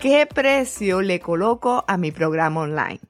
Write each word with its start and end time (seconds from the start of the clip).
¿Qué 0.00 0.24
precio 0.24 1.02
le 1.02 1.20
coloco 1.20 1.84
a 1.86 1.98
mi 1.98 2.10
programa 2.10 2.62
online? 2.62 3.00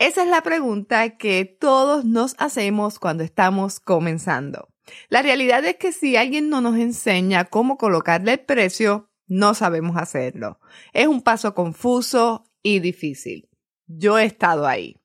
Esa 0.00 0.24
es 0.24 0.28
la 0.28 0.42
pregunta 0.42 1.10
que 1.10 1.44
todos 1.44 2.04
nos 2.04 2.34
hacemos 2.38 2.98
cuando 2.98 3.22
estamos 3.22 3.78
comenzando. 3.78 4.68
La 5.08 5.22
realidad 5.22 5.64
es 5.64 5.76
que 5.76 5.92
si 5.92 6.16
alguien 6.16 6.48
no 6.48 6.60
nos 6.60 6.76
enseña 6.76 7.44
cómo 7.44 7.78
colocarle 7.78 8.32
el 8.32 8.40
precio, 8.40 9.08
no 9.28 9.54
sabemos 9.54 9.96
hacerlo. 9.96 10.58
Es 10.92 11.06
un 11.06 11.22
paso 11.22 11.54
confuso 11.54 12.42
y 12.64 12.80
difícil. 12.80 13.48
Yo 13.86 14.18
he 14.18 14.24
estado 14.24 14.66
ahí. 14.66 14.96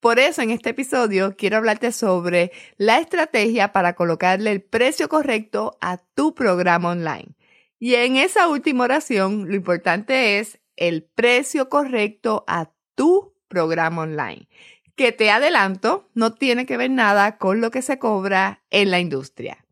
Por 0.00 0.18
eso 0.18 0.40
en 0.40 0.48
este 0.48 0.70
episodio 0.70 1.36
quiero 1.36 1.58
hablarte 1.58 1.92
sobre 1.92 2.50
la 2.78 2.98
estrategia 2.98 3.74
para 3.74 3.92
colocarle 3.94 4.52
el 4.52 4.62
precio 4.62 5.10
correcto 5.10 5.76
a 5.82 5.98
tu 5.98 6.34
programa 6.34 6.92
online. 6.92 7.36
Y 7.78 7.96
en 7.96 8.16
esa 8.16 8.48
última 8.48 8.84
oración, 8.84 9.48
lo 9.48 9.54
importante 9.54 10.38
es 10.38 10.58
el 10.78 11.02
precio 11.02 11.68
correcto 11.68 12.44
a 12.46 12.70
tu 12.94 13.34
programa 13.48 14.02
online, 14.02 14.48
que 14.96 15.12
te 15.12 15.30
adelanto, 15.30 16.08
no 16.14 16.34
tiene 16.34 16.66
que 16.66 16.76
ver 16.76 16.90
nada 16.90 17.38
con 17.38 17.60
lo 17.60 17.70
que 17.70 17.82
se 17.82 17.98
cobra 17.98 18.64
en 18.70 18.90
la 18.90 19.00
industria. 19.00 19.64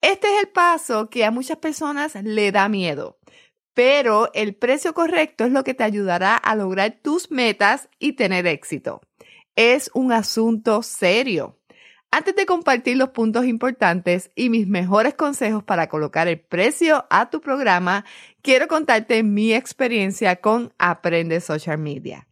Este 0.00 0.28
es 0.28 0.42
el 0.42 0.48
paso 0.48 1.10
que 1.10 1.24
a 1.24 1.30
muchas 1.30 1.58
personas 1.58 2.14
le 2.22 2.52
da 2.52 2.68
miedo, 2.68 3.18
pero 3.74 4.30
el 4.34 4.54
precio 4.54 4.94
correcto 4.94 5.44
es 5.44 5.52
lo 5.52 5.64
que 5.64 5.74
te 5.74 5.84
ayudará 5.84 6.36
a 6.36 6.54
lograr 6.54 6.98
tus 7.02 7.30
metas 7.30 7.88
y 7.98 8.12
tener 8.12 8.46
éxito. 8.46 9.00
Es 9.56 9.90
un 9.94 10.12
asunto 10.12 10.82
serio. 10.82 11.58
Antes 12.10 12.34
de 12.36 12.46
compartir 12.46 12.96
los 12.96 13.10
puntos 13.10 13.44
importantes 13.44 14.30
y 14.34 14.48
mis 14.48 14.66
mejores 14.66 15.12
consejos 15.12 15.62
para 15.62 15.90
colocar 15.90 16.26
el 16.26 16.40
precio 16.40 17.04
a 17.10 17.28
tu 17.28 17.42
programa, 17.42 18.06
quiero 18.40 18.66
contarte 18.66 19.22
mi 19.22 19.52
experiencia 19.52 20.36
con 20.36 20.72
Aprende 20.78 21.42
Social 21.42 21.76
Media. 21.76 22.26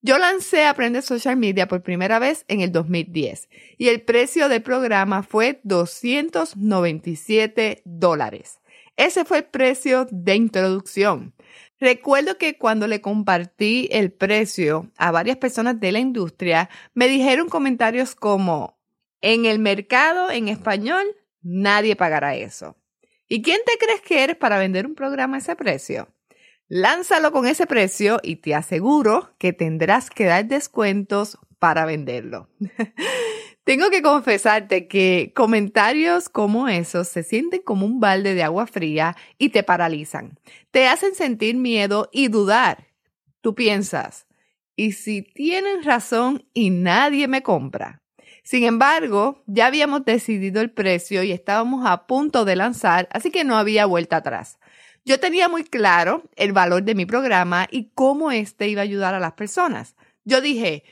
Yo 0.00 0.16
lancé 0.16 0.64
Aprende 0.64 1.02
Social 1.02 1.36
Media 1.36 1.68
por 1.68 1.82
primera 1.82 2.18
vez 2.18 2.46
en 2.48 2.62
el 2.62 2.72
2010 2.72 3.50
y 3.76 3.88
el 3.88 4.00
precio 4.00 4.48
del 4.48 4.62
programa 4.62 5.22
fue 5.22 5.60
297 5.64 7.82
dólares. 7.84 8.60
Ese 8.96 9.26
fue 9.26 9.36
el 9.38 9.44
precio 9.44 10.06
de 10.10 10.34
introducción. 10.34 11.34
Recuerdo 11.78 12.38
que 12.38 12.56
cuando 12.56 12.86
le 12.86 13.02
compartí 13.02 13.86
el 13.92 14.12
precio 14.12 14.90
a 14.96 15.10
varias 15.10 15.36
personas 15.36 15.78
de 15.78 15.92
la 15.92 15.98
industria, 15.98 16.70
me 16.94 17.08
dijeron 17.08 17.50
comentarios 17.50 18.14
como, 18.14 18.79
en 19.20 19.44
el 19.44 19.58
mercado 19.58 20.30
en 20.30 20.48
español, 20.48 21.04
nadie 21.42 21.96
pagará 21.96 22.34
eso. 22.34 22.76
¿Y 23.28 23.42
quién 23.42 23.60
te 23.64 23.78
crees 23.78 24.00
que 24.00 24.24
eres 24.24 24.36
para 24.36 24.58
vender 24.58 24.86
un 24.86 24.94
programa 24.94 25.36
a 25.36 25.38
ese 25.38 25.54
precio? 25.56 26.08
Lánzalo 26.68 27.32
con 27.32 27.46
ese 27.46 27.66
precio 27.66 28.20
y 28.22 28.36
te 28.36 28.54
aseguro 28.54 29.34
que 29.38 29.52
tendrás 29.52 30.10
que 30.10 30.24
dar 30.24 30.46
descuentos 30.46 31.38
para 31.58 31.84
venderlo. 31.84 32.48
Tengo 33.64 33.90
que 33.90 34.02
confesarte 34.02 34.88
que 34.88 35.32
comentarios 35.34 36.28
como 36.28 36.68
esos 36.68 37.08
se 37.08 37.22
sienten 37.22 37.62
como 37.62 37.86
un 37.86 38.00
balde 38.00 38.34
de 38.34 38.42
agua 38.42 38.66
fría 38.66 39.16
y 39.38 39.50
te 39.50 39.62
paralizan. 39.62 40.38
Te 40.70 40.88
hacen 40.88 41.14
sentir 41.14 41.56
miedo 41.56 42.08
y 42.12 42.28
dudar. 42.28 42.88
Tú 43.42 43.54
piensas, 43.54 44.26
¿y 44.74 44.92
si 44.92 45.22
tienen 45.22 45.84
razón 45.84 46.48
y 46.52 46.70
nadie 46.70 47.28
me 47.28 47.42
compra? 47.42 47.99
Sin 48.42 48.64
embargo, 48.64 49.42
ya 49.46 49.66
habíamos 49.66 50.04
decidido 50.04 50.60
el 50.60 50.70
precio 50.70 51.22
y 51.22 51.32
estábamos 51.32 51.86
a 51.86 52.06
punto 52.06 52.44
de 52.44 52.56
lanzar, 52.56 53.08
así 53.12 53.30
que 53.30 53.44
no 53.44 53.56
había 53.56 53.86
vuelta 53.86 54.16
atrás. 54.16 54.58
Yo 55.04 55.18
tenía 55.18 55.48
muy 55.48 55.64
claro 55.64 56.24
el 56.36 56.52
valor 56.52 56.82
de 56.82 56.94
mi 56.94 57.06
programa 57.06 57.66
y 57.70 57.90
cómo 57.94 58.30
éste 58.30 58.68
iba 58.68 58.82
a 58.82 58.84
ayudar 58.84 59.14
a 59.14 59.20
las 59.20 59.32
personas. 59.32 59.96
Yo 60.24 60.40
dije, 60.40 60.84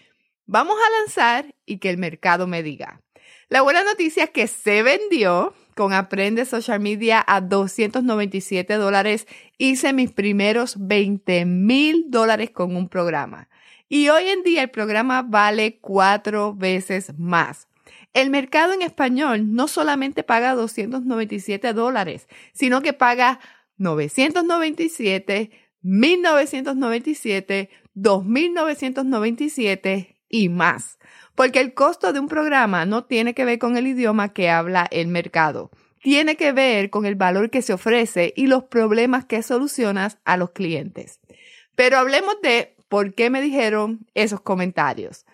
vamos 0.47 0.77
a 0.77 1.01
lanzar 1.01 1.55
y 1.67 1.79
que 1.79 1.91
el 1.91 1.99
mercado 1.99 2.47
me 2.47 2.63
diga. 2.63 3.03
La 3.51 3.63
buena 3.63 3.83
noticia 3.83 4.25
es 4.25 4.31
que 4.31 4.47
se 4.47 4.83
vendió 4.83 5.55
con 5.75 5.93
Aprende 5.93 6.45
Social 6.45 6.81
Media 6.81 7.25
a 7.27 7.41
297 7.41 8.75
dólares. 8.75 9.27
Hice 9.59 9.93
mis 9.93 10.13
primeros 10.13 10.77
20 10.79 11.45
mil 11.45 12.07
dólares 12.09 12.51
con 12.51 12.77
un 12.77 12.89
programa. 12.89 13.49
Y 13.89 14.11
hoy 14.11 14.29
en 14.29 14.43
día 14.43 14.63
el 14.63 14.71
programa 14.71 15.23
vale 15.23 15.79
cuatro 15.81 16.55
veces 16.55 17.13
más. 17.19 17.69
El 18.13 18.31
mercado 18.31 18.73
en 18.73 18.83
español 18.83 19.55
no 19.55 19.69
solamente 19.69 20.23
paga 20.23 20.55
297 20.55 21.73
dólares, 21.73 22.29
sino 22.53 22.83
que 22.83 22.93
paga 22.93 23.41
997, 23.77 25.51
1997, 25.83 27.71
2997 27.95 30.17
y 30.29 30.49
más. 30.49 30.99
Porque 31.35 31.61
el 31.61 31.75
costo 31.75 32.13
de 32.13 32.21
un 32.21 32.29
programa 32.29 32.85
no 32.85 33.05
tiene 33.05 33.35
que 33.35 33.45
ver 33.45 33.59
con 33.59 33.77
el 33.77 33.87
idioma 33.87 34.33
que 34.33 34.51
habla 34.51 34.89
el 34.91 35.09
mercado. 35.09 35.71
Tiene 36.03 36.37
que 36.37 36.53
ver 36.53 36.91
con 36.91 37.07
el 37.07 37.15
valor 37.15 37.51
que 37.51 37.63
se 37.63 37.73
ofrece 37.73 38.33
y 38.37 38.47
los 38.47 38.65
problemas 38.65 39.25
que 39.25 39.43
solucionas 39.43 40.19
a 40.25 40.37
los 40.37 40.51
clientes. 40.51 41.21
Pero 41.75 41.99
hablemos 41.99 42.37
de 42.43 42.77
por 42.89 43.15
qué 43.15 43.31
me 43.31 43.41
dijeron 43.41 44.07
esos 44.15 44.41
comentarios. 44.41 45.25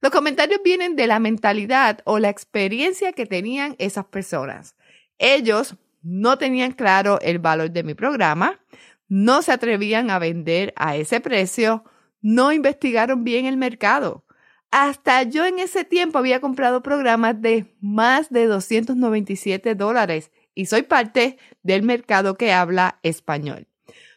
Los 0.00 0.12
comentarios 0.12 0.60
vienen 0.62 0.96
de 0.96 1.06
la 1.06 1.18
mentalidad 1.18 2.00
o 2.04 2.18
la 2.18 2.28
experiencia 2.28 3.12
que 3.12 3.26
tenían 3.26 3.74
esas 3.78 4.04
personas. 4.04 4.76
Ellos 5.18 5.76
no 6.02 6.36
tenían 6.36 6.72
claro 6.72 7.18
el 7.22 7.38
valor 7.38 7.70
de 7.70 7.82
mi 7.82 7.94
programa, 7.94 8.60
no 9.08 9.42
se 9.42 9.52
atrevían 9.52 10.10
a 10.10 10.18
vender 10.18 10.74
a 10.76 10.96
ese 10.96 11.20
precio, 11.20 11.84
no 12.20 12.52
investigaron 12.52 13.24
bien 13.24 13.46
el 13.46 13.56
mercado. 13.56 14.24
Hasta 14.70 15.22
yo 15.22 15.46
en 15.46 15.58
ese 15.58 15.84
tiempo 15.84 16.18
había 16.18 16.40
comprado 16.40 16.82
programas 16.82 17.40
de 17.40 17.74
más 17.80 18.28
de 18.30 18.46
297 18.46 19.74
dólares 19.74 20.30
y 20.54 20.66
soy 20.66 20.82
parte 20.82 21.38
del 21.62 21.82
mercado 21.82 22.36
que 22.36 22.52
habla 22.52 22.98
español. 23.02 23.68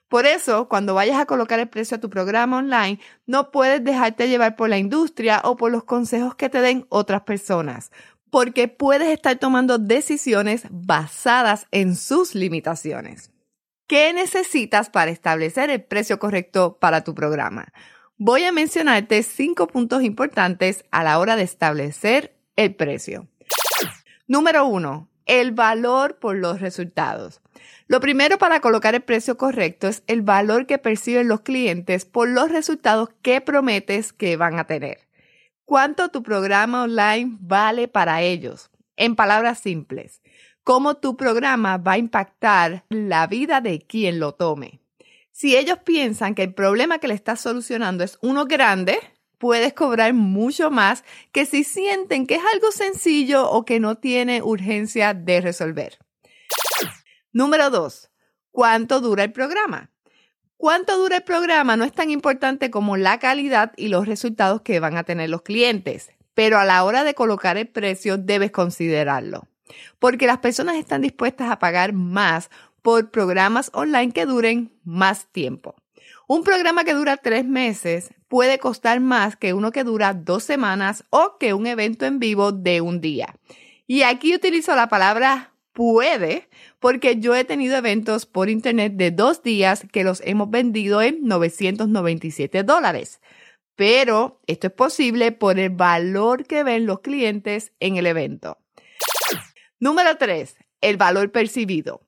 Por 0.09 0.25
eso, 0.25 0.69
cuando 0.69 0.93
vayas 0.93 1.19
a 1.19 1.25
colocar 1.25 1.59
el 1.59 1.67
precio 1.67 1.97
a 1.97 1.99
tu 1.99 2.09
programa 2.09 2.57
online, 2.57 2.99
no 3.25 3.51
puedes 3.51 3.83
dejarte 3.83 4.29
llevar 4.29 4.55
por 4.55 4.69
la 4.69 4.77
industria 4.77 5.41
o 5.43 5.57
por 5.57 5.71
los 5.71 5.83
consejos 5.83 6.35
que 6.35 6.49
te 6.49 6.61
den 6.61 6.85
otras 6.89 7.23
personas, 7.23 7.91
porque 8.29 8.69
puedes 8.69 9.09
estar 9.09 9.37
tomando 9.37 9.77
decisiones 9.77 10.63
basadas 10.69 11.67
en 11.71 11.95
sus 11.95 12.35
limitaciones. 12.35 13.31
¿Qué 13.87 14.13
necesitas 14.13 14.89
para 14.89 15.11
establecer 15.11 15.69
el 15.69 15.83
precio 15.83 16.19
correcto 16.19 16.77
para 16.79 17.03
tu 17.03 17.13
programa? 17.13 17.67
Voy 18.17 18.43
a 18.43 18.51
mencionarte 18.51 19.23
cinco 19.23 19.67
puntos 19.67 20.03
importantes 20.03 20.83
a 20.91 21.03
la 21.03 21.19
hora 21.19 21.35
de 21.35 21.43
establecer 21.43 22.35
el 22.55 22.75
precio. 22.75 23.27
Número 24.27 24.65
uno, 24.65 25.09
el 25.27 25.51
valor 25.51 26.17
por 26.17 26.35
los 26.35 26.59
resultados. 26.59 27.41
Lo 27.87 27.99
primero 27.99 28.37
para 28.37 28.59
colocar 28.59 28.95
el 28.95 29.01
precio 29.01 29.37
correcto 29.37 29.87
es 29.87 30.03
el 30.07 30.21
valor 30.21 30.65
que 30.65 30.77
perciben 30.77 31.27
los 31.27 31.41
clientes 31.41 32.05
por 32.05 32.27
los 32.27 32.51
resultados 32.51 33.09
que 33.21 33.39
prometes 33.41 34.11
que 34.13 34.35
van 34.35 34.59
a 34.59 34.65
tener. 34.65 35.07
¿Cuánto 35.65 36.09
tu 36.09 36.23
programa 36.23 36.83
online 36.83 37.37
vale 37.39 37.87
para 37.87 38.21
ellos? 38.21 38.69
En 38.95 39.15
palabras 39.15 39.59
simples, 39.59 40.21
¿cómo 40.63 40.95
tu 40.95 41.15
programa 41.17 41.77
va 41.77 41.93
a 41.93 41.97
impactar 41.97 42.85
la 42.89 43.27
vida 43.27 43.61
de 43.61 43.79
quien 43.79 44.19
lo 44.19 44.33
tome? 44.33 44.81
Si 45.31 45.55
ellos 45.55 45.77
piensan 45.85 46.33
que 46.33 46.43
el 46.43 46.53
problema 46.53 46.97
que 46.97 47.07
le 47.07 47.13
estás 47.13 47.41
solucionando 47.41 48.03
es 48.03 48.17
uno 48.21 48.45
grande, 48.45 48.97
puedes 49.37 49.73
cobrar 49.73 50.13
mucho 50.13 50.71
más 50.71 51.03
que 51.31 51.45
si 51.45 51.63
sienten 51.63 52.27
que 52.27 52.35
es 52.35 52.43
algo 52.53 52.71
sencillo 52.71 53.49
o 53.49 53.65
que 53.65 53.79
no 53.79 53.95
tiene 53.95 54.41
urgencia 54.41 55.13
de 55.13 55.41
resolver. 55.41 55.97
Número 57.31 57.69
dos, 57.69 58.09
¿cuánto 58.51 58.99
dura 58.99 59.23
el 59.23 59.31
programa? 59.31 59.91
¿Cuánto 60.57 60.97
dura 60.97 61.17
el 61.17 61.23
programa? 61.23 61.77
No 61.77 61.83
es 61.83 61.93
tan 61.93 62.09
importante 62.09 62.71
como 62.71 62.97
la 62.97 63.19
calidad 63.19 63.73
y 63.77 63.89
los 63.89 64.07
resultados 64.07 64.61
que 64.61 64.79
van 64.79 64.97
a 64.97 65.03
tener 65.03 65.29
los 65.29 65.43
clientes, 65.43 66.09
pero 66.33 66.57
a 66.57 66.65
la 66.65 66.83
hora 66.83 67.03
de 67.03 67.13
colocar 67.13 67.57
el 67.57 67.67
precio 67.67 68.17
debes 68.17 68.49
considerarlo, 68.49 69.47
porque 69.99 70.25
las 70.25 70.39
personas 70.39 70.77
están 70.77 71.01
dispuestas 71.01 71.51
a 71.51 71.59
pagar 71.59 71.93
más 71.93 72.49
por 72.81 73.11
programas 73.11 73.69
online 73.73 74.13
que 74.13 74.25
duren 74.25 74.71
más 74.83 75.27
tiempo. 75.31 75.75
Un 76.29 76.43
programa 76.43 76.83
que 76.83 76.93
dura 76.93 77.15
tres 77.15 77.45
meses 77.45 78.13
puede 78.27 78.59
costar 78.59 78.99
más 78.99 79.37
que 79.37 79.53
uno 79.53 79.71
que 79.71 79.85
dura 79.85 80.13
dos 80.13 80.43
semanas 80.43 81.05
o 81.09 81.37
que 81.39 81.53
un 81.53 81.65
evento 81.65 82.05
en 82.05 82.19
vivo 82.19 82.51
de 82.51 82.81
un 82.81 82.99
día. 82.99 83.33
Y 83.87 84.01
aquí 84.01 84.35
utilizo 84.35 84.75
la 84.75 84.89
palabra 84.89 85.53
puede 85.71 86.49
porque 86.81 87.21
yo 87.21 87.33
he 87.33 87.45
tenido 87.45 87.77
eventos 87.77 88.25
por 88.25 88.49
internet 88.49 88.91
de 88.97 89.11
dos 89.11 89.41
días 89.41 89.85
que 89.93 90.03
los 90.03 90.21
hemos 90.25 90.49
vendido 90.49 91.01
en 91.01 91.23
997 91.23 92.63
dólares. 92.63 93.21
Pero 93.77 94.41
esto 94.47 94.67
es 94.67 94.73
posible 94.73 95.31
por 95.31 95.57
el 95.59 95.69
valor 95.69 96.45
que 96.45 96.63
ven 96.63 96.85
los 96.85 96.99
clientes 96.99 97.71
en 97.79 97.95
el 97.95 98.05
evento. 98.05 98.57
Número 99.79 100.17
3. 100.17 100.57
El 100.81 100.97
valor 100.97 101.31
percibido. 101.31 102.01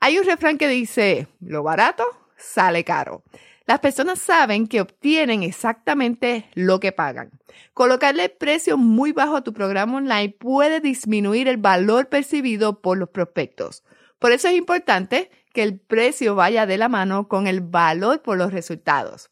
Hay 0.00 0.16
un 0.16 0.24
refrán 0.24 0.56
que 0.56 0.68
dice, 0.68 1.28
lo 1.40 1.62
barato 1.62 2.04
sale 2.38 2.82
caro. 2.84 3.24
Las 3.68 3.80
personas 3.80 4.18
saben 4.18 4.66
que 4.66 4.80
obtienen 4.80 5.42
exactamente 5.42 6.48
lo 6.54 6.80
que 6.80 6.90
pagan. 6.90 7.38
Colocarle 7.74 8.30
precio 8.30 8.78
muy 8.78 9.12
bajo 9.12 9.36
a 9.36 9.44
tu 9.44 9.52
programa 9.52 9.98
online 9.98 10.30
puede 10.30 10.80
disminuir 10.80 11.48
el 11.48 11.58
valor 11.58 12.08
percibido 12.08 12.80
por 12.80 12.96
los 12.96 13.10
prospectos. 13.10 13.84
Por 14.18 14.32
eso 14.32 14.48
es 14.48 14.54
importante 14.54 15.30
que 15.52 15.62
el 15.62 15.78
precio 15.78 16.34
vaya 16.34 16.64
de 16.64 16.78
la 16.78 16.88
mano 16.88 17.28
con 17.28 17.46
el 17.46 17.60
valor 17.60 18.22
por 18.22 18.38
los 18.38 18.54
resultados. 18.54 19.28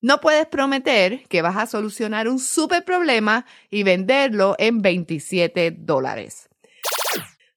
No 0.00 0.18
puedes 0.18 0.46
prometer 0.46 1.28
que 1.28 1.42
vas 1.42 1.58
a 1.58 1.66
solucionar 1.66 2.26
un 2.26 2.38
super 2.38 2.86
problema 2.86 3.44
y 3.68 3.82
venderlo 3.82 4.56
en 4.58 4.80
27 4.80 5.76
dólares. 5.78 6.48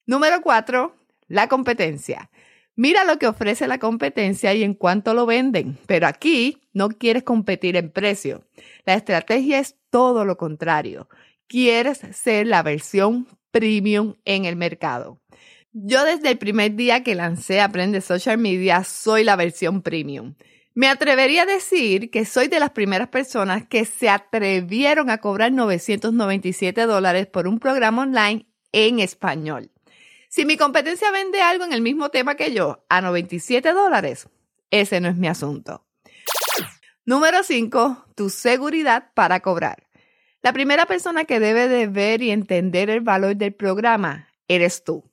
Número 0.05 0.41
4. 0.41 0.93
La 1.29 1.47
competencia. 1.47 2.29
Mira 2.77 3.05
lo 3.05 3.17
que 3.17 3.25
ofrece 3.25 3.67
la 3.67 3.79
competencia 3.79 4.53
y 4.53 4.61
en 4.61 4.75
cuánto 4.75 5.15
lo 5.15 5.25
venden, 5.25 5.79
pero 5.87 6.05
aquí 6.05 6.61
no 6.73 6.89
quieres 6.89 7.23
competir 7.23 7.75
en 7.75 7.89
precio. 7.89 8.43
La 8.85 8.93
estrategia 8.93 9.57
es 9.57 9.75
todo 9.89 10.25
lo 10.25 10.37
contrario. 10.37 11.09
Quieres 11.47 12.01
ser 12.13 12.45
la 12.45 12.61
versión 12.61 13.27
premium 13.49 14.13
en 14.25 14.45
el 14.45 14.55
mercado. 14.55 15.19
Yo 15.73 16.05
desde 16.05 16.29
el 16.29 16.37
primer 16.37 16.75
día 16.75 17.01
que 17.01 17.15
lancé 17.15 17.61
Aprende 17.61 17.99
Social 17.99 18.37
Media 18.37 18.83
soy 18.83 19.23
la 19.23 19.35
versión 19.35 19.81
premium. 19.81 20.35
Me 20.75 20.87
atrevería 20.87 21.41
a 21.41 21.47
decir 21.47 22.11
que 22.11 22.25
soy 22.25 22.47
de 22.47 22.59
las 22.59 22.69
primeras 22.69 23.07
personas 23.07 23.65
que 23.67 23.85
se 23.85 24.07
atrevieron 24.07 25.09
a 25.09 25.17
cobrar 25.17 25.51
997 25.51 26.85
dólares 26.85 27.25
por 27.25 27.47
un 27.47 27.57
programa 27.57 28.03
online 28.03 28.45
en 28.71 28.99
español. 28.99 29.71
Si 30.37 30.45
mi 30.45 30.55
competencia 30.55 31.09
vende 31.09 31.41
algo 31.41 31.65
en 31.65 31.73
el 31.73 31.81
mismo 31.81 32.09
tema 32.09 32.35
que 32.35 32.53
yo 32.53 32.85
a 32.89 33.01
97 33.01 33.73
dólares, 33.73 34.29
ese 34.69 35.01
no 35.01 35.07
es 35.07 35.15
mi 35.15 35.27
asunto. 35.27 35.83
Número 37.05 37.41
5. 37.41 38.05
Tu 38.13 38.29
seguridad 38.29 39.09
para 39.15 39.39
cobrar. 39.39 39.87
La 40.43 40.53
primera 40.53 40.85
persona 40.85 41.25
que 41.25 41.39
debe 41.39 41.67
de 41.67 41.87
ver 41.87 42.21
y 42.21 42.29
entender 42.29 42.91
el 42.91 43.01
valor 43.01 43.35
del 43.35 43.55
programa 43.55 44.27
eres 44.47 44.83
tú. 44.83 45.09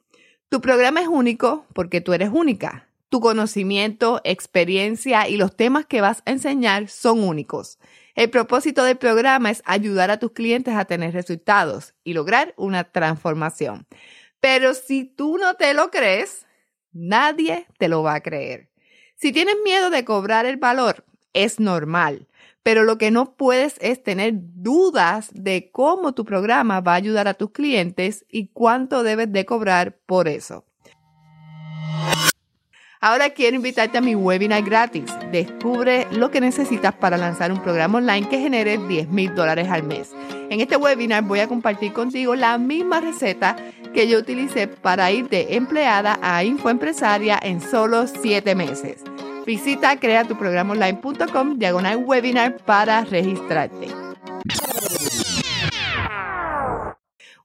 Tu 0.50 0.60
programa 0.60 1.00
es 1.00 1.08
único 1.08 1.64
porque 1.72 2.02
tú 2.02 2.12
eres 2.12 2.28
única. 2.30 2.90
Tu 3.08 3.20
conocimiento, 3.20 4.20
experiencia 4.24 5.26
y 5.26 5.38
los 5.38 5.56
temas 5.56 5.86
que 5.86 6.02
vas 6.02 6.22
a 6.26 6.32
enseñar 6.32 6.90
son 6.90 7.24
únicos. 7.24 7.78
El 8.14 8.28
propósito 8.28 8.84
del 8.84 8.98
programa 8.98 9.50
es 9.50 9.62
ayudar 9.64 10.10
a 10.10 10.18
tus 10.18 10.32
clientes 10.32 10.74
a 10.74 10.84
tener 10.84 11.14
resultados 11.14 11.94
y 12.04 12.12
lograr 12.12 12.52
una 12.58 12.84
transformación. 12.84 13.86
Pero 14.44 14.74
si 14.74 15.04
tú 15.04 15.38
no 15.38 15.54
te 15.54 15.72
lo 15.72 15.90
crees, 15.90 16.46
nadie 16.92 17.66
te 17.78 17.88
lo 17.88 18.02
va 18.02 18.16
a 18.16 18.20
creer. 18.20 18.68
Si 19.14 19.32
tienes 19.32 19.54
miedo 19.64 19.88
de 19.88 20.04
cobrar 20.04 20.44
el 20.44 20.58
valor, 20.58 21.06
es 21.32 21.60
normal, 21.60 22.28
pero 22.62 22.84
lo 22.84 22.98
que 22.98 23.10
no 23.10 23.36
puedes 23.36 23.76
es 23.80 24.02
tener 24.02 24.34
dudas 24.34 25.30
de 25.32 25.70
cómo 25.72 26.12
tu 26.12 26.26
programa 26.26 26.82
va 26.82 26.92
a 26.92 26.96
ayudar 26.96 27.26
a 27.26 27.32
tus 27.32 27.52
clientes 27.52 28.26
y 28.28 28.48
cuánto 28.48 29.02
debes 29.02 29.32
de 29.32 29.46
cobrar 29.46 29.96
por 30.04 30.28
eso. 30.28 30.66
Ahora 33.00 33.28
quiero 33.30 33.56
invitarte 33.56 33.98
a 33.98 34.00
mi 34.00 34.14
webinar 34.14 34.62
gratis. 34.62 35.04
Descubre 35.30 36.06
lo 36.10 36.30
que 36.30 36.40
necesitas 36.40 36.94
para 36.94 37.18
lanzar 37.18 37.52
un 37.52 37.62
programa 37.62 37.98
online 37.98 38.28
que 38.30 38.40
genere 38.40 38.78
10 38.78 39.08
mil 39.08 39.34
dólares 39.34 39.68
al 39.68 39.82
mes. 39.82 40.12
En 40.48 40.60
este 40.60 40.76
webinar 40.76 41.22
voy 41.22 41.40
a 41.40 41.46
compartir 41.46 41.92
contigo 41.92 42.34
la 42.34 42.56
misma 42.56 43.00
receta 43.02 43.56
que 43.94 44.08
yo 44.08 44.18
utilicé 44.18 44.68
para 44.68 45.10
ir 45.10 45.28
de 45.28 45.54
empleada 45.56 46.18
a 46.20 46.44
infoempresaria 46.44 47.38
en 47.40 47.60
solo 47.60 48.06
7 48.06 48.54
meses. 48.54 49.02
Visita 49.46 49.98
creatuprogramonline.com 49.98 51.58
diagonal 51.58 52.04
webinar 52.04 52.56
para 52.58 53.04
registrarte. 53.04 53.88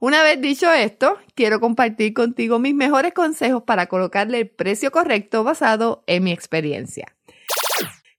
Una 0.02 0.24
vez 0.24 0.42
dicho 0.42 0.72
esto, 0.72 1.18
quiero 1.36 1.60
compartir 1.60 2.14
contigo 2.14 2.58
mis 2.58 2.74
mejores 2.74 3.14
consejos 3.14 3.64
para 3.64 3.88
colocarle 3.88 4.40
el 4.40 4.50
precio 4.50 4.92
correcto 4.92 5.44
basado 5.44 6.04
en 6.08 6.24
mi 6.24 6.32
experiencia. 6.32 7.16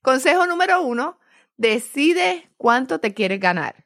Consejo 0.03 0.45
número 0.45 0.81
uno, 0.83 1.19
decide 1.57 2.49
cuánto 2.57 2.99
te 2.99 3.13
quieres 3.13 3.39
ganar. 3.39 3.85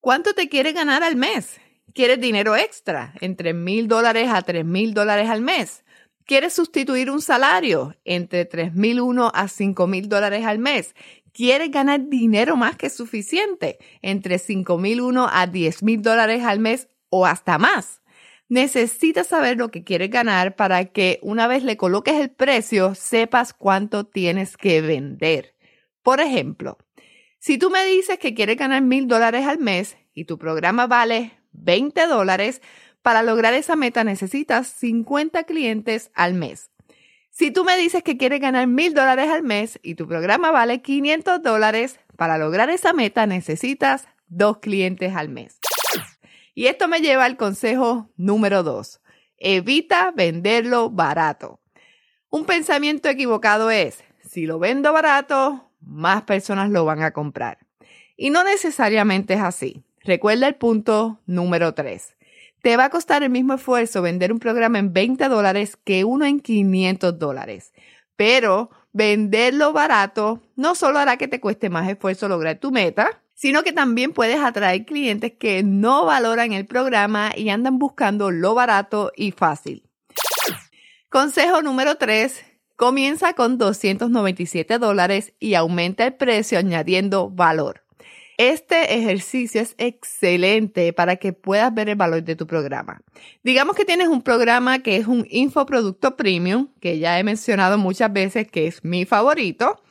¿Cuánto 0.00 0.34
te 0.34 0.48
quieres 0.48 0.74
ganar 0.74 1.02
al 1.02 1.16
mes? 1.16 1.60
¿Quieres 1.94 2.20
dinero 2.20 2.56
extra? 2.56 3.14
Entre 3.20 3.52
mil 3.52 3.88
dólares 3.88 4.28
a 4.30 4.42
tres 4.42 4.64
mil 4.64 4.94
dólares 4.94 5.28
al 5.28 5.40
mes. 5.40 5.84
¿Quieres 6.24 6.52
sustituir 6.52 7.10
un 7.10 7.20
salario? 7.20 7.96
Entre 8.04 8.44
tres 8.44 8.74
mil 8.74 9.00
uno 9.00 9.32
a 9.34 9.48
cinco 9.48 9.86
mil 9.86 10.08
dólares 10.08 10.44
al 10.44 10.58
mes. 10.58 10.94
¿Quieres 11.32 11.70
ganar 11.70 12.08
dinero 12.08 12.56
más 12.56 12.76
que 12.76 12.90
suficiente? 12.90 13.78
Entre 14.02 14.38
cinco 14.38 14.78
mil 14.78 15.00
uno 15.00 15.28
a 15.32 15.46
diez 15.46 15.82
mil 15.82 16.02
dólares 16.02 16.44
al 16.44 16.60
mes 16.60 16.88
o 17.08 17.26
hasta 17.26 17.58
más. 17.58 18.02
Necesitas 18.48 19.28
saber 19.28 19.56
lo 19.56 19.70
que 19.70 19.84
quieres 19.84 20.10
ganar 20.10 20.56
para 20.56 20.84
que 20.86 21.18
una 21.22 21.46
vez 21.46 21.64
le 21.64 21.76
coloques 21.76 22.14
el 22.14 22.30
precio, 22.30 22.94
sepas 22.94 23.52
cuánto 23.52 24.04
tienes 24.04 24.56
que 24.56 24.80
vender. 24.80 25.54
Por 26.02 26.20
ejemplo, 26.20 26.78
si 27.38 27.58
tú 27.58 27.70
me 27.70 27.84
dices 27.84 28.18
que 28.18 28.34
quieres 28.34 28.56
ganar 28.56 28.82
mil 28.82 29.06
dólares 29.06 29.46
al 29.46 29.58
mes 29.58 29.96
y 30.14 30.24
tu 30.24 30.36
programa 30.38 30.86
vale 30.86 31.39
20 31.52 32.06
dólares, 32.06 32.62
para 33.02 33.22
lograr 33.22 33.54
esa 33.54 33.76
meta 33.76 34.04
necesitas 34.04 34.68
50 34.68 35.44
clientes 35.44 36.10
al 36.14 36.34
mes. 36.34 36.70
Si 37.30 37.50
tú 37.50 37.64
me 37.64 37.76
dices 37.76 38.02
que 38.02 38.16
quieres 38.16 38.40
ganar 38.40 38.66
mil 38.66 38.92
dólares 38.92 39.30
al 39.30 39.42
mes 39.42 39.78
y 39.82 39.94
tu 39.94 40.06
programa 40.06 40.50
vale 40.50 40.82
500 40.82 41.42
dólares, 41.42 42.00
para 42.16 42.36
lograr 42.36 42.68
esa 42.68 42.92
meta 42.92 43.26
necesitas 43.26 44.06
dos 44.26 44.58
clientes 44.58 45.14
al 45.16 45.28
mes. 45.28 45.58
Y 46.54 46.66
esto 46.66 46.88
me 46.88 47.00
lleva 47.00 47.24
al 47.24 47.36
consejo 47.36 48.10
número 48.16 48.62
dos. 48.62 49.00
Evita 49.38 50.12
venderlo 50.14 50.90
barato. 50.90 51.60
Un 52.28 52.44
pensamiento 52.44 53.08
equivocado 53.08 53.70
es, 53.70 54.04
si 54.22 54.44
lo 54.44 54.58
vendo 54.58 54.92
barato, 54.92 55.72
más 55.80 56.22
personas 56.24 56.68
lo 56.70 56.84
van 56.84 57.02
a 57.02 57.12
comprar. 57.12 57.58
Y 58.16 58.30
no 58.30 58.44
necesariamente 58.44 59.34
es 59.34 59.40
así. 59.40 59.82
Recuerda 60.02 60.48
el 60.48 60.54
punto 60.54 61.20
número 61.26 61.74
3. 61.74 62.16
Te 62.62 62.76
va 62.76 62.86
a 62.86 62.90
costar 62.90 63.22
el 63.22 63.30
mismo 63.30 63.54
esfuerzo 63.54 64.02
vender 64.02 64.32
un 64.32 64.38
programa 64.38 64.78
en 64.78 64.92
20 64.92 65.28
dólares 65.28 65.78
que 65.84 66.04
uno 66.04 66.24
en 66.24 66.40
500 66.40 67.18
dólares. 67.18 67.72
Pero 68.16 68.70
venderlo 68.92 69.72
barato 69.72 70.42
no 70.56 70.74
solo 70.74 70.98
hará 70.98 71.16
que 71.16 71.28
te 71.28 71.40
cueste 71.40 71.70
más 71.70 71.88
esfuerzo 71.88 72.28
lograr 72.28 72.58
tu 72.58 72.70
meta, 72.70 73.22
sino 73.34 73.62
que 73.62 73.72
también 73.72 74.12
puedes 74.12 74.38
atraer 74.40 74.84
clientes 74.84 75.32
que 75.38 75.62
no 75.62 76.04
valoran 76.04 76.52
el 76.52 76.66
programa 76.66 77.32
y 77.34 77.48
andan 77.48 77.78
buscando 77.78 78.30
lo 78.30 78.54
barato 78.54 79.12
y 79.16 79.32
fácil. 79.32 79.88
Consejo 81.08 81.62
número 81.62 81.96
3. 81.96 82.44
Comienza 82.76 83.34
con 83.34 83.58
297 83.58 84.78
dólares 84.78 85.34
y 85.38 85.54
aumenta 85.54 86.06
el 86.06 86.14
precio 86.14 86.58
añadiendo 86.58 87.30
valor. 87.30 87.84
Este 88.42 88.94
ejercicio 88.94 89.60
es 89.60 89.74
excelente 89.76 90.94
para 90.94 91.16
que 91.16 91.34
puedas 91.34 91.74
ver 91.74 91.90
el 91.90 91.96
valor 91.96 92.22
de 92.22 92.36
tu 92.36 92.46
programa. 92.46 93.02
Digamos 93.44 93.76
que 93.76 93.84
tienes 93.84 94.08
un 94.08 94.22
programa 94.22 94.78
que 94.78 94.96
es 94.96 95.06
un 95.06 95.26
infoproducto 95.28 96.16
premium, 96.16 96.68
que 96.80 96.98
ya 96.98 97.18
he 97.18 97.22
mencionado 97.22 97.76
muchas 97.76 98.10
veces 98.10 98.50
que 98.50 98.66
es 98.66 98.82
mi 98.82 99.04
favorito. 99.04 99.82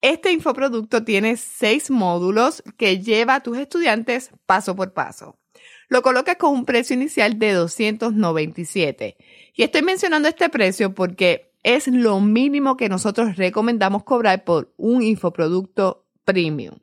Este 0.00 0.32
infoproducto 0.32 1.04
tiene 1.04 1.36
seis 1.36 1.92
módulos 1.92 2.64
que 2.76 2.98
lleva 2.98 3.36
a 3.36 3.42
tus 3.44 3.56
estudiantes 3.56 4.32
paso 4.46 4.74
por 4.74 4.92
paso. 4.92 5.38
Lo 5.86 6.02
colocas 6.02 6.38
con 6.38 6.54
un 6.54 6.64
precio 6.64 6.94
inicial 6.94 7.38
de 7.38 7.52
297. 7.52 9.16
Y 9.54 9.62
estoy 9.62 9.82
mencionando 9.82 10.28
este 10.28 10.48
precio 10.48 10.92
porque 10.92 11.52
es 11.62 11.86
lo 11.86 12.20
mínimo 12.20 12.76
que 12.76 12.88
nosotros 12.88 13.36
recomendamos 13.36 14.02
cobrar 14.02 14.42
por 14.42 14.74
un 14.76 15.04
infoproducto 15.04 16.04
premium. 16.24 16.80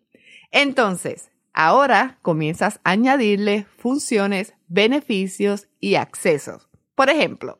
Entonces, 0.51 1.29
ahora 1.53 2.17
comienzas 2.21 2.79
a 2.83 2.91
añadirle 2.91 3.65
funciones, 3.77 4.53
beneficios 4.67 5.67
y 5.79 5.95
accesos. 5.95 6.69
Por 6.95 7.09
ejemplo, 7.09 7.59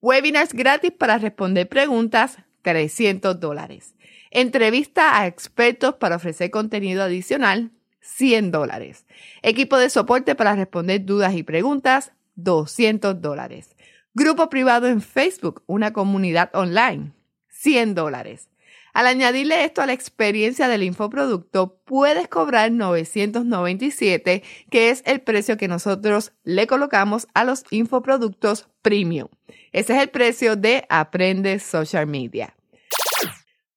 webinars 0.00 0.52
gratis 0.52 0.92
para 0.92 1.18
responder 1.18 1.68
preguntas, 1.68 2.38
300 2.62 3.40
dólares. 3.40 3.94
Entrevista 4.30 5.18
a 5.18 5.26
expertos 5.26 5.94
para 5.94 6.16
ofrecer 6.16 6.50
contenido 6.50 7.02
adicional, 7.02 7.70
100 8.00 8.50
dólares. 8.50 9.06
Equipo 9.42 9.78
de 9.78 9.90
soporte 9.90 10.34
para 10.34 10.54
responder 10.54 11.04
dudas 11.04 11.34
y 11.34 11.42
preguntas, 11.42 12.12
200 12.36 13.20
dólares. 13.20 13.74
Grupo 14.14 14.50
privado 14.50 14.86
en 14.86 15.00
Facebook, 15.00 15.62
una 15.66 15.92
comunidad 15.92 16.50
online, 16.54 17.12
100 17.48 17.94
dólares. 17.94 18.48
Al 18.98 19.06
añadirle 19.06 19.62
esto 19.62 19.80
a 19.80 19.86
la 19.86 19.92
experiencia 19.92 20.66
del 20.66 20.82
infoproducto, 20.82 21.80
puedes 21.84 22.26
cobrar 22.26 22.72
997, 22.72 24.42
que 24.72 24.90
es 24.90 25.04
el 25.06 25.20
precio 25.20 25.56
que 25.56 25.68
nosotros 25.68 26.32
le 26.42 26.66
colocamos 26.66 27.28
a 27.32 27.44
los 27.44 27.62
infoproductos 27.70 28.68
premium. 28.82 29.28
Ese 29.70 29.94
es 29.94 30.02
el 30.02 30.08
precio 30.08 30.56
de 30.56 30.84
Aprende 30.88 31.60
Social 31.60 32.08
Media. 32.08 32.56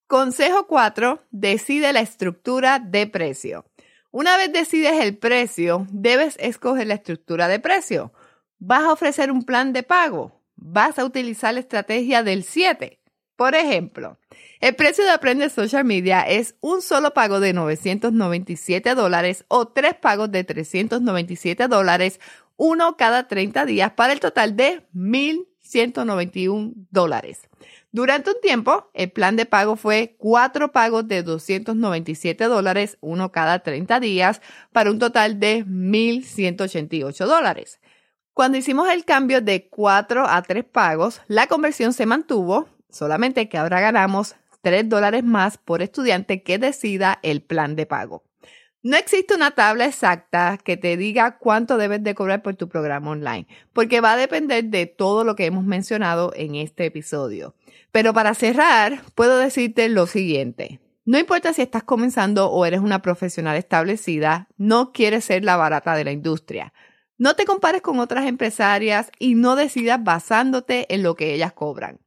Consejo 0.07 0.65
4. 0.65 1.23
Decide 1.29 1.93
la 1.93 2.01
estructura 2.01 2.79
de 2.79 3.05
precio. 3.05 3.65
Una 4.09 4.37
vez 4.37 4.51
decides 4.51 5.03
el 5.03 5.19
precio, 5.19 5.85
debes 5.91 6.35
escoger 6.39 6.87
la 6.87 6.95
estructura 6.95 7.47
de 7.47 7.59
precio. 7.59 8.11
¿Vas 8.57 8.85
a 8.85 8.93
ofrecer 8.93 9.31
un 9.31 9.43
plan 9.43 9.71
de 9.71 9.83
pago? 9.83 10.41
¿Vas 10.55 10.97
a 10.97 11.05
utilizar 11.05 11.53
la 11.53 11.59
estrategia 11.59 12.23
del 12.23 12.43
7? 12.43 13.00
Por 13.41 13.55
ejemplo, 13.55 14.19
el 14.59 14.75
precio 14.75 15.03
de 15.03 15.09
Aprende 15.09 15.49
Social 15.49 15.83
Media 15.83 16.21
es 16.21 16.53
un 16.61 16.83
solo 16.83 17.15
pago 17.15 17.39
de 17.39 17.53
997 17.53 18.93
dólares 18.93 19.45
o 19.47 19.67
tres 19.67 19.95
pagos 19.95 20.31
de 20.31 20.43
397 20.43 21.67
dólares, 21.67 22.19
uno 22.55 22.97
cada 22.97 23.27
30 23.27 23.65
días, 23.65 23.93
para 23.93 24.13
el 24.13 24.19
total 24.19 24.55
de 24.55 24.85
1.191 24.93 26.73
dólares. 26.91 27.49
Durante 27.91 28.29
un 28.29 28.39
tiempo, 28.41 28.91
el 28.93 29.09
plan 29.09 29.35
de 29.35 29.47
pago 29.47 29.75
fue 29.75 30.13
cuatro 30.19 30.71
pagos 30.71 31.07
de 31.07 31.23
297 31.23 32.43
dólares, 32.43 32.99
uno 33.01 33.31
cada 33.31 33.57
30 33.57 33.99
días, 33.99 34.39
para 34.71 34.91
un 34.91 34.99
total 34.99 35.39
de 35.39 35.65
1.188 35.65 37.25
dólares. 37.25 37.79
Cuando 38.33 38.59
hicimos 38.59 38.87
el 38.89 39.03
cambio 39.03 39.41
de 39.41 39.67
cuatro 39.67 40.27
a 40.27 40.43
tres 40.43 40.63
pagos, 40.63 41.21
la 41.27 41.47
conversión 41.47 41.91
se 41.91 42.05
mantuvo, 42.05 42.69
solamente 42.91 43.49
que 43.49 43.57
ahora 43.57 43.81
ganamos 43.81 44.35
3 44.61 44.87
dólares 44.87 45.23
más 45.23 45.57
por 45.57 45.81
estudiante 45.81 46.43
que 46.43 46.59
decida 46.59 47.19
el 47.23 47.41
plan 47.41 47.75
de 47.75 47.85
pago. 47.85 48.23
No 48.83 48.97
existe 48.97 49.35
una 49.35 49.51
tabla 49.51 49.85
exacta 49.85 50.57
que 50.57 50.75
te 50.75 50.97
diga 50.97 51.37
cuánto 51.37 51.77
debes 51.77 52.03
de 52.03 52.15
cobrar 52.15 52.41
por 52.41 52.55
tu 52.55 52.67
programa 52.67 53.11
online, 53.11 53.47
porque 53.73 54.01
va 54.01 54.13
a 54.13 54.17
depender 54.17 54.65
de 54.65 54.87
todo 54.87 55.23
lo 55.23 55.35
que 55.35 55.45
hemos 55.45 55.63
mencionado 55.63 56.33
en 56.35 56.55
este 56.55 56.85
episodio. 56.85 57.55
Pero 57.91 58.13
para 58.13 58.33
cerrar, 58.33 59.03
puedo 59.13 59.37
decirte 59.37 59.87
lo 59.87 60.07
siguiente. 60.07 60.79
No 61.05 61.19
importa 61.19 61.53
si 61.53 61.61
estás 61.61 61.83
comenzando 61.83 62.49
o 62.49 62.65
eres 62.65 62.79
una 62.79 63.03
profesional 63.03 63.55
establecida, 63.55 64.47
no 64.57 64.91
quieres 64.91 65.25
ser 65.25 65.43
la 65.43 65.57
barata 65.57 65.95
de 65.95 66.03
la 66.03 66.11
industria. 66.11 66.73
No 67.19 67.35
te 67.35 67.45
compares 67.45 67.83
con 67.83 67.99
otras 67.99 68.25
empresarias 68.25 69.11
y 69.19 69.35
no 69.35 69.55
decidas 69.55 70.03
basándote 70.03 70.91
en 70.91 71.03
lo 71.03 71.15
que 71.15 71.35
ellas 71.35 71.53
cobran. 71.53 71.99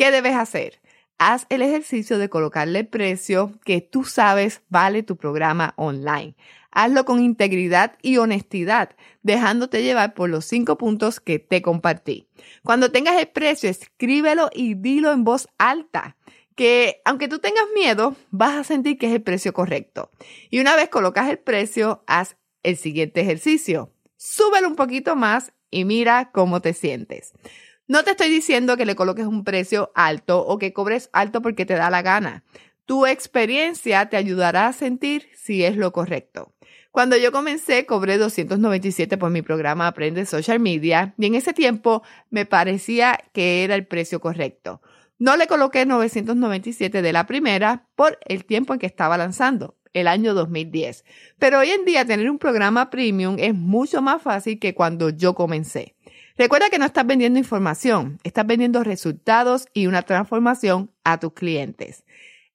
¿Qué 0.00 0.10
debes 0.10 0.34
hacer? 0.34 0.80
haz 1.18 1.44
el 1.50 1.60
ejercicio 1.60 2.16
de 2.16 2.30
colocarle 2.30 2.78
el 2.78 2.88
precio 2.88 3.52
que 3.66 3.82
tú 3.82 4.04
sabes 4.04 4.62
vale 4.70 5.02
tu 5.02 5.18
programa 5.18 5.74
online. 5.76 6.34
Hazlo 6.70 7.04
con 7.04 7.20
integridad 7.20 7.98
y 8.00 8.16
honestidad, 8.16 8.96
dejándote 9.22 9.82
llevar 9.82 10.14
por 10.14 10.30
los 10.30 10.46
cinco 10.46 10.78
puntos 10.78 11.20
que 11.20 11.38
te 11.38 11.60
compartí. 11.60 12.26
Cuando 12.64 12.90
tengas 12.90 13.20
el 13.20 13.28
precio, 13.28 13.68
escríbelo 13.68 14.48
y 14.54 14.72
dilo 14.72 15.12
en 15.12 15.22
voz 15.22 15.48
alta 15.58 16.16
que 16.56 17.02
aunque 17.04 17.28
tú 17.28 17.38
tengas 17.38 17.66
miedo, 17.74 18.16
vas 18.30 18.56
a 18.56 18.64
sentir 18.64 18.96
que 18.96 19.08
es 19.08 19.12
el 19.12 19.22
precio 19.22 19.52
correcto. 19.52 20.10
Y 20.48 20.60
una 20.60 20.76
vez 20.76 20.88
colocas 20.88 21.28
el 21.28 21.38
precio, 21.38 22.02
haz 22.06 22.38
el 22.62 22.78
siguiente 22.78 23.20
ejercicio. 23.20 23.92
Súbelo 24.16 24.68
un 24.68 24.76
poquito 24.76 25.14
más 25.14 25.52
y 25.70 25.84
mira 25.84 26.30
cómo 26.32 26.62
te 26.62 26.72
sientes. 26.72 27.34
No 27.90 28.04
te 28.04 28.12
estoy 28.12 28.28
diciendo 28.28 28.76
que 28.76 28.86
le 28.86 28.94
coloques 28.94 29.26
un 29.26 29.42
precio 29.42 29.90
alto 29.96 30.46
o 30.46 30.58
que 30.58 30.72
cobres 30.72 31.10
alto 31.12 31.42
porque 31.42 31.66
te 31.66 31.74
da 31.74 31.90
la 31.90 32.02
gana. 32.02 32.44
Tu 32.86 33.04
experiencia 33.04 34.08
te 34.08 34.16
ayudará 34.16 34.68
a 34.68 34.72
sentir 34.72 35.28
si 35.34 35.64
es 35.64 35.76
lo 35.76 35.90
correcto. 35.90 36.54
Cuando 36.92 37.16
yo 37.16 37.32
comencé, 37.32 37.86
cobré 37.86 38.16
297 38.16 39.18
por 39.18 39.32
mi 39.32 39.42
programa 39.42 39.88
Aprende 39.88 40.24
Social 40.24 40.60
Media 40.60 41.16
y 41.18 41.26
en 41.26 41.34
ese 41.34 41.52
tiempo 41.52 42.04
me 42.30 42.46
parecía 42.46 43.18
que 43.32 43.64
era 43.64 43.74
el 43.74 43.88
precio 43.88 44.20
correcto. 44.20 44.80
No 45.18 45.36
le 45.36 45.48
coloqué 45.48 45.84
997 45.84 47.02
de 47.02 47.12
la 47.12 47.26
primera 47.26 47.88
por 47.96 48.20
el 48.24 48.44
tiempo 48.44 48.72
en 48.72 48.78
que 48.78 48.86
estaba 48.86 49.18
lanzando, 49.18 49.76
el 49.94 50.06
año 50.06 50.34
2010. 50.34 51.04
Pero 51.40 51.58
hoy 51.58 51.70
en 51.70 51.84
día 51.84 52.04
tener 52.04 52.30
un 52.30 52.38
programa 52.38 52.88
premium 52.88 53.34
es 53.40 53.52
mucho 53.52 54.00
más 54.00 54.22
fácil 54.22 54.60
que 54.60 54.74
cuando 54.74 55.10
yo 55.10 55.34
comencé. 55.34 55.96
Recuerda 56.36 56.70
que 56.70 56.78
no 56.78 56.86
estás 56.86 57.06
vendiendo 57.06 57.38
información, 57.38 58.18
estás 58.22 58.46
vendiendo 58.46 58.82
resultados 58.84 59.66
y 59.74 59.86
una 59.86 60.02
transformación 60.02 60.90
a 61.04 61.18
tus 61.18 61.32
clientes. 61.32 62.04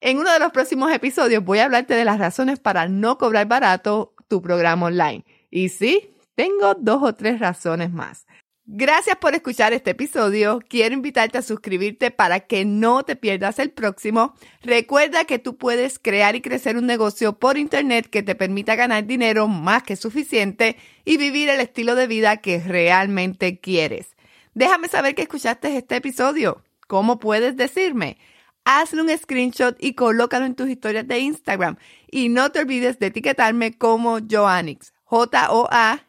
En 0.02 0.20
uno 0.20 0.32
de 0.32 0.40
los 0.40 0.52
próximos 0.52 0.92
episodios 0.92 1.44
voy 1.44 1.60
a 1.60 1.66
hablarte 1.66 1.94
de 1.94 2.06
las 2.06 2.20
razones 2.20 2.60
para 2.60 2.88
no 2.88 3.18
cobrar 3.18 3.48
barato 3.48 4.14
tu 4.28 4.42
programa 4.42 4.88
online. 4.88 5.26
Y 5.50 5.70
sí, 5.70 6.16
tengo 6.36 6.76
dos 6.76 7.02
o 7.04 7.16
tres 7.16 7.40
razones 7.40 7.92
más. 7.92 8.26
Gracias 8.68 9.16
por 9.18 9.36
escuchar 9.36 9.74
este 9.74 9.92
episodio. 9.92 10.60
Quiero 10.68 10.96
invitarte 10.96 11.38
a 11.38 11.44
suscribirte 11.44 12.10
para 12.10 12.40
que 12.40 12.66
no 12.66 13.04
te 13.04 13.16
pierdas 13.16 13.60
el 13.60 13.70
próximo. 13.70 14.34
Recuerda 14.64 15.26
que 15.26 15.38
tú 15.38 15.56
puedes 15.56 16.00
crear 16.00 16.36
y 16.36 16.42
crecer 16.42 16.76
un 16.76 16.88
negocio 16.88 17.38
por 17.38 17.60
internet 17.60 18.08
que 18.10 18.24
te 18.24 18.34
permita 18.34 18.74
ganar 18.74 19.06
dinero 19.06 19.48
más 19.48 19.84
que 19.84 19.96
suficiente 19.96 20.78
y 21.04 21.18
vivir 21.18 21.48
el 21.50 21.60
estilo 21.60 21.94
de 21.94 22.08
vida 22.08 22.38
que 22.38 22.60
realmente 22.60 23.60
quieres. 23.60 24.16
Déjame 24.56 24.88
saber 24.88 25.14
que 25.14 25.22
escuchaste 25.22 25.78
este 25.78 25.98
episodio. 25.98 26.64
¿Cómo 26.88 27.20
puedes 27.20 27.56
decirme? 27.58 28.18
Hazle 28.64 29.04
un 29.04 29.16
screenshot 29.16 29.78
y 29.80 29.94
colócalo 29.94 30.48
en 30.48 30.56
tus 30.56 30.70
historias 30.70 31.08
de 31.08 31.20
Instagram. 31.20 31.78
Y 32.10 32.30
no 32.30 32.52
te 32.52 32.62
olvides 32.62 32.98
de 32.98 33.06
etiquetarme 33.08 33.78
como 33.78 34.18
Joannix. 34.28 34.92
J-O-A-N-N-I-X. 35.04 36.02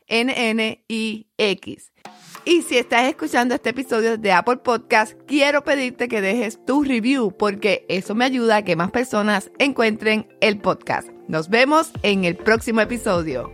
Y 2.49 2.63
si 2.63 2.79
estás 2.79 3.09
escuchando 3.09 3.57
este 3.57 3.71
episodio 3.71 4.19
de 4.19 4.31
Apple 4.31 4.59
Podcast, 4.59 5.15
quiero 5.27 5.65
pedirte 5.65 6.07
que 6.07 6.21
dejes 6.21 6.65
tu 6.65 6.85
review 6.85 7.33
porque 7.37 7.85
eso 7.89 8.15
me 8.15 8.25
ayuda 8.25 8.59
a 8.59 8.63
que 8.63 8.77
más 8.77 8.93
personas 8.93 9.51
encuentren 9.59 10.29
el 10.41 10.61
podcast. 10.61 11.09
Nos 11.27 11.49
vemos 11.49 11.91
en 12.05 12.25
el 12.25 12.37
próximo 12.37 12.81
episodio. 12.81 13.53